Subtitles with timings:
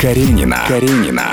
[0.00, 0.58] Каренина.
[0.68, 1.24] Каренина.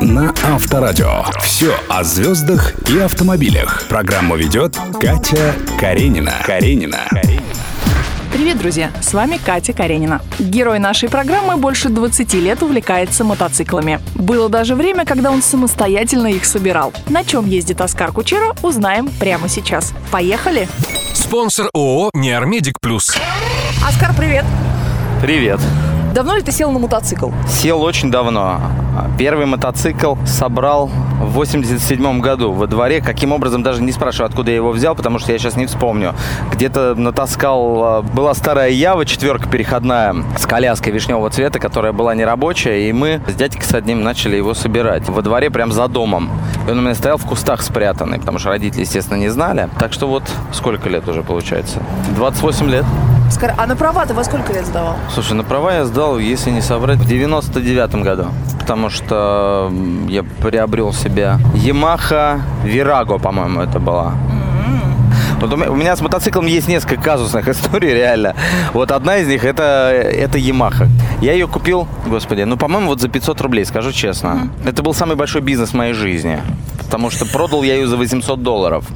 [0.00, 1.24] На Авторадио.
[1.42, 3.84] Все о звездах и автомобилях.
[3.88, 6.34] Программу ведет Катя Каренина.
[6.44, 7.08] Каренина.
[8.30, 8.90] Привет, друзья!
[9.00, 10.20] С вами Катя Каренина.
[10.38, 14.00] Герой нашей программы больше 20 лет увлекается мотоциклами.
[14.14, 16.92] Было даже время, когда он самостоятельно их собирал.
[17.08, 19.94] На чем ездит Оскар Кучера, узнаем прямо сейчас.
[20.10, 20.68] Поехали!
[21.14, 23.16] Спонсор ООО «Неармедик Плюс».
[23.82, 24.44] Оскар, привет!
[25.22, 25.60] Привет.
[26.14, 27.30] Давно ли ты сел на мотоцикл?
[27.48, 28.60] Сел очень давно.
[29.18, 30.88] Первый мотоцикл собрал
[31.20, 33.00] в 87 году во дворе.
[33.00, 36.14] Каким образом, даже не спрашиваю, откуда я его взял, потому что я сейчас не вспомню.
[36.52, 37.82] Где-то натаскал...
[37.84, 43.20] а, Была старая Ява, четверка переходная, с коляской вишневого цвета, которая была нерабочая, и мы
[43.28, 45.08] с дядькой с одним начали его собирать.
[45.08, 46.30] Во дворе, прям за домом.
[46.66, 49.68] И он у меня стоял в кустах спрятанный, потому что родители, естественно, не знали.
[49.78, 51.80] Так что вот сколько лет уже получается?
[52.16, 52.84] 28 лет.
[53.28, 54.96] Оскар, а на права ты во сколько лет сдавал?
[55.12, 58.26] Слушай, на права я сдал, если не соврать, в 99 году.
[58.58, 59.70] Потому что
[60.08, 64.14] я приобрел себе Yamaha Virago, по-моему, это была.
[65.40, 68.34] Вот у меня, у меня с мотоциклом есть несколько казусных историй, реально.
[68.72, 70.88] Вот одна из них это, это Yamaha.
[71.20, 74.48] Я ее купил, господи, ну, по-моему, вот за 500 рублей, скажу честно.
[74.64, 76.40] Это был самый большой бизнес в моей жизни.
[76.88, 78.86] Потому что продал я ее за 800 долларов.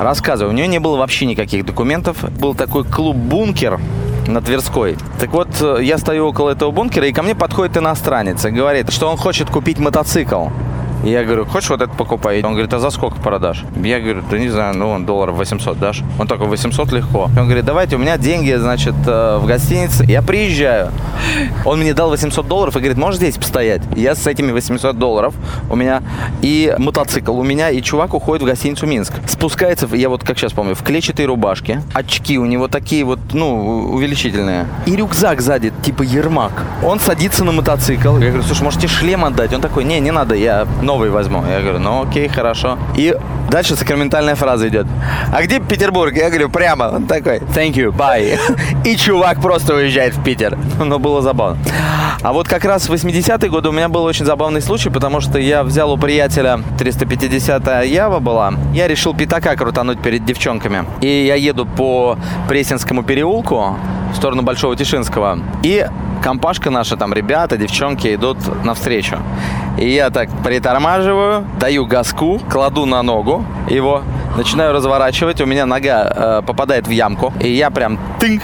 [0.00, 2.24] Рассказываю, у нее не было вообще никаких документов.
[2.40, 3.78] Был такой клуб «Бункер»,
[4.26, 4.96] на Тверской.
[5.20, 8.90] Так вот, э, я стою около этого бункера, и ко мне подходит иностранец и говорит,
[8.90, 10.46] что он хочет купить мотоцикл.
[11.04, 12.42] Я говорю, хочешь вот это покупай?
[12.42, 13.64] Он говорит, а за сколько продашь?
[13.76, 16.02] Я говорю, да не знаю, ну, долларов 800 дашь?
[16.18, 17.24] Он такой, 800 легко.
[17.24, 20.04] Он говорит, давайте, у меня деньги, значит, э, в гостинице.
[20.04, 20.90] Я приезжаю.
[21.64, 23.82] Он мне дал 800 долларов и говорит, можешь здесь постоять?
[23.94, 25.34] Я с этими 800 долларов
[25.70, 26.02] у меня
[26.42, 29.14] и мотоцикл у меня, и чувак уходит в гостиницу Минск.
[29.26, 33.90] Спускается, я вот как сейчас помню, в клетчатой рубашке, очки у него такие вот, ну,
[33.92, 34.66] увеличительные.
[34.86, 36.64] И рюкзак сзади, типа ермак.
[36.82, 38.18] Он садится на мотоцикл.
[38.18, 39.52] Я говорю, слушай, можете шлем отдать?
[39.52, 41.44] Он такой, не, не надо, я новый возьму.
[41.46, 42.78] Я говорю, ну окей, хорошо.
[42.96, 43.14] И
[43.50, 44.86] дальше сакраментальная фраза идет.
[45.32, 46.14] А где Петербург?
[46.14, 46.90] Я говорю, прямо.
[46.94, 48.38] Он такой, thank you, bye.
[48.84, 50.56] И чувак просто уезжает в Питер.
[50.78, 51.58] Но было забавно.
[52.22, 55.38] А вот как раз в 80-е годы у меня был очень забавный случай, потому что
[55.38, 58.54] я взял у приятеля 350-я Ява была.
[58.72, 60.84] Я решил пятака крутануть перед девчонками.
[61.00, 62.16] И я еду по
[62.48, 63.76] Пресненскому переулку
[64.12, 65.40] в сторону Большого Тишинского.
[65.62, 65.86] И
[66.26, 69.16] компашка наша, там ребята, девчонки идут навстречу.
[69.78, 74.02] И я так притормаживаю, даю газку, кладу на ногу его,
[74.36, 78.42] начинаю разворачивать, у меня нога э, попадает в ямку, и я прям тынк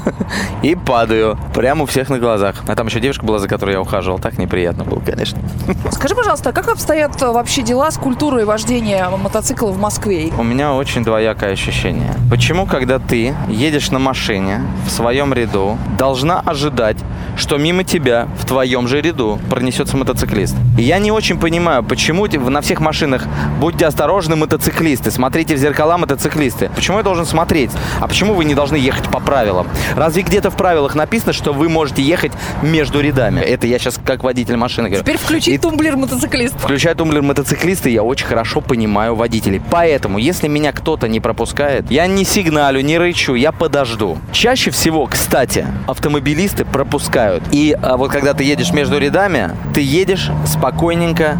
[0.62, 2.56] и падаю прямо у всех на глазах.
[2.66, 5.38] А там еще девушка была, за которой я ухаживал, так неприятно было, конечно.
[5.92, 10.30] Скажи, пожалуйста, а как обстоят э, вообще дела с культурой вождения мотоцикла в Москве?
[10.38, 12.14] У меня очень двоякое ощущение.
[12.30, 16.98] Почему, когда ты едешь на машине в своем ряду, должна ожидать,
[17.36, 20.56] что мимо тебя в твоем же ряду пронесется мотоциклист?
[20.76, 23.24] И я не очень понимаю, почему на всех машинах
[23.60, 26.70] будьте осторожны, мотоциклисты, смотрите в зеркала, мотоциклисты.
[26.74, 27.70] Почему я должен смотреть?
[28.00, 29.66] А почему вы не должны ехать по правилам?
[29.96, 32.32] Разве где-то в правилах написано, что вы можете ехать
[32.62, 33.40] между рядами?
[33.40, 35.02] Это я сейчас как водитель машины говорю.
[35.04, 36.54] Теперь включи И- тумблер мотоциклист.
[36.58, 39.60] Включая тумблер мотоциклиста, я очень хорошо понимаю водителей.
[39.70, 44.18] Поэтому, если меня кто-то не пропускает, я не сигналю, не рычу, я подожду.
[44.32, 47.42] Чаще всего, кстати, автомобилисты пропускают.
[47.52, 51.38] И а, вот когда ты едешь между рядами, ты едешь спокойненько,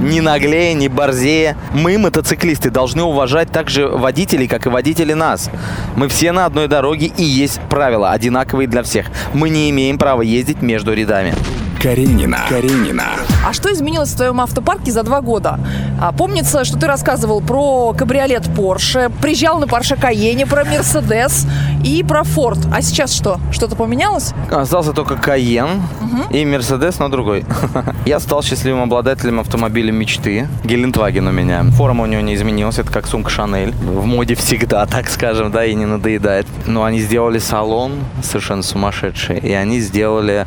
[0.00, 1.56] не наглее, не борзее.
[1.72, 5.50] Мы, мотоциклисты, должны уважать также водителей, как и водители нас.
[5.96, 9.06] Мы все на одной дороге, и есть правила, одинаковые для всех.
[9.34, 11.34] Мы не имеем права ездить между рядами.
[11.80, 12.40] Каренина.
[12.48, 13.04] Каренина.
[13.46, 15.58] А что изменилось в твоем автопарке за два года?
[15.98, 21.48] А, помнится, что ты рассказывал про кабриолет Porsche, приезжал на Porsche Cayenne, про Mercedes
[21.84, 22.58] и про Ford.
[22.72, 23.40] А сейчас что?
[23.52, 24.32] Что-то поменялось?
[24.50, 25.82] Остался только Каен
[26.30, 27.44] и Мерседес, но другой.
[28.06, 30.48] Я стал счастливым обладателем автомобиля мечты.
[30.64, 31.64] Гелендваген у меня.
[31.72, 33.72] Форма у него не изменилась, это как сумка Шанель.
[33.72, 36.46] В моде всегда, так скажем, да, и не надоедает.
[36.66, 37.92] Но они сделали салон
[38.22, 39.38] совершенно сумасшедший.
[39.38, 40.46] И они сделали,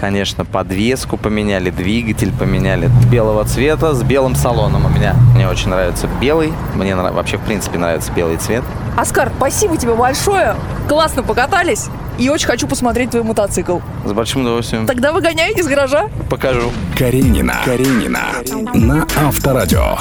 [0.00, 2.90] конечно, подвеску поменяли, двигатель поменяли.
[3.10, 5.14] Белого цвета с белым салоном у меня.
[5.34, 6.52] Мне очень нравится белый.
[6.74, 8.64] Мне вообще, в принципе, нравится белый цвет.
[8.96, 10.56] Оскар, спасибо тебе большое.
[10.88, 11.86] Классно покатались.
[12.18, 13.78] И очень хочу посмотреть твой мотоцикл.
[14.04, 16.08] С большим удовольствием Тогда выгоняй из гаража.
[16.28, 16.70] покажу.
[16.98, 17.56] Каренина.
[17.64, 18.20] Каренина.
[18.74, 19.96] На Авторадио.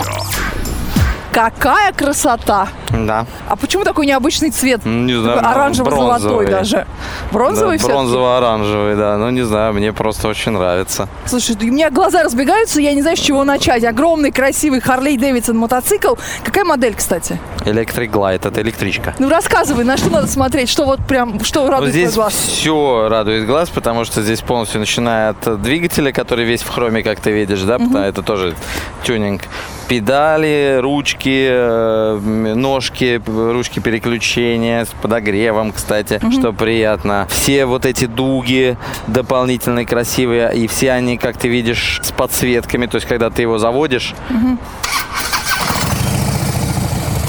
[1.32, 2.68] Какая красота!
[2.94, 3.26] Да.
[3.48, 4.86] А почему такой необычный цвет?
[4.86, 6.86] Не знаю, Такой Оранжево-золотой даже.
[7.32, 9.18] Бронзовый Да, все Бронзово-оранжевый, да.
[9.18, 11.08] Ну, не знаю, мне просто очень нравится.
[11.26, 13.84] Слушай, у меня глаза разбегаются, я не знаю, с чего начать.
[13.84, 16.16] Огромный, красивый Харлей Дэвидсон мотоцикл.
[16.44, 17.40] Какая модель, кстати?
[17.62, 19.16] Electric Glide, это электричка.
[19.20, 22.34] Ну, рассказывай, на что надо смотреть, что вот прям, что Вот радует твой здесь глаз.
[22.34, 27.20] все радует глаз, потому что здесь полностью начиная от двигателя, который весь в хроме, как
[27.20, 28.56] ты видишь, да, потому- это тоже
[29.04, 29.44] тюнинг.
[29.88, 37.28] Педали, ручки, э, м, ножки, ручки переключения с подогревом, кстати, что приятно.
[37.30, 38.76] Все вот эти дуги
[39.06, 43.60] дополнительные красивые, и все они, как ты видишь, с подсветками, то есть когда ты его
[43.60, 44.16] заводишь.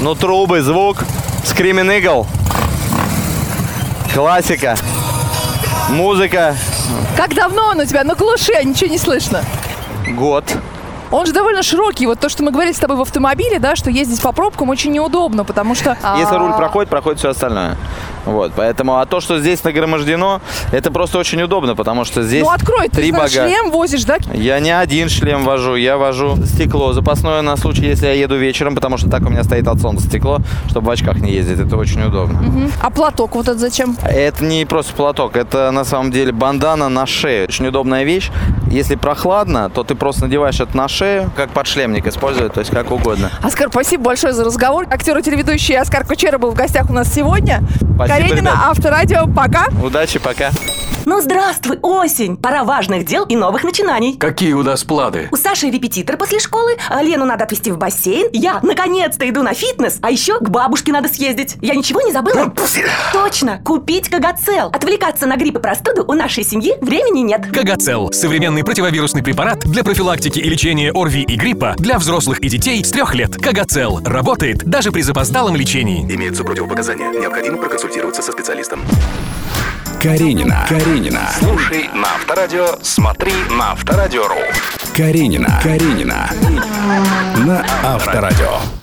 [0.01, 1.05] Ну, трубы, звук,
[1.45, 2.27] Screaming Eagle.
[4.15, 4.75] Классика.
[5.91, 6.57] Музыка.
[7.15, 8.05] Как давно он у тебя?
[8.05, 9.45] Ну, глуши, ничего не слышно.
[10.17, 10.45] Год.
[11.13, 12.07] Он же довольно широкий.
[12.07, 14.93] Вот то, что мы говорили с тобой в автомобиле, да, что ездить по пробкам очень
[14.93, 15.91] неудобно, потому что...
[16.19, 17.77] Если а, руль проходит, проходит все остальное.
[18.25, 22.51] Вот, поэтому, а то, что здесь нагромождено, это просто очень удобно, потому что здесь Ну,
[22.51, 23.29] открой, ты три же бага.
[23.29, 24.17] шлем возишь, да?
[24.33, 28.75] Я не один шлем вожу, я вожу стекло запасное на случай, если я еду вечером,
[28.75, 30.39] потому что так у меня стоит от солнца стекло,
[30.71, 32.71] чтобы в очках не ездить, это очень удобно.
[32.81, 33.97] А платок вот этот зачем?
[34.03, 37.49] Это не просто платок, это на самом деле бандана на шею.
[37.49, 38.31] Очень удобная вещь.
[38.73, 42.91] Если прохладно, то ты просто надеваешь это на шею, как подшлемник использовать, то есть как
[42.91, 43.31] угодно.
[43.43, 44.87] Оскар, спасибо большое за разговор.
[44.91, 47.61] Актер и телеведущий Оскар Кучера был в гостях у нас сегодня.
[47.77, 48.55] Спасибо, Каренина, ребят.
[48.65, 49.67] Авторадио, пока.
[49.85, 50.53] Удачи, пока.
[51.05, 52.37] Ну, здравствуй, осень!
[52.37, 54.17] Пора важных дел и новых начинаний.
[54.17, 55.29] Какие у нас планы?
[55.33, 58.29] У Саши репетитор после школы, а Лену надо отвезти в бассейн.
[58.33, 61.57] Я, наконец-то, иду на фитнес, а еще к бабушке надо съездить.
[61.61, 62.53] Я ничего не забыла?
[63.13, 64.69] Точно, купить Кагацел.
[64.69, 67.47] Отвлекаться на грипп и простуду у нашей семьи времени нет.
[67.53, 72.85] Кагацел– современный противовирусный препарат для профилактики и лечения ОРВИ и гриппа для взрослых и детей
[72.85, 73.37] с трех лет.
[73.37, 76.03] Кагацел работает даже при запоздалом лечении.
[76.03, 77.11] Имеются противопоказания.
[77.11, 78.81] Необходимо проконсультироваться со специалистом.
[80.03, 80.67] Каренина.
[80.69, 81.31] Каренина.
[81.39, 84.35] Слушай на Авторадио, смотри на Авторадио.ру.
[84.97, 85.61] Каренина.
[85.63, 86.29] Каренина.
[87.47, 88.82] На Авторадио.